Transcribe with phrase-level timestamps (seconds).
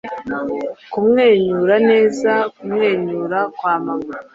[0.91, 4.15] Kumwenyura neza, kumwenyura kwa mama,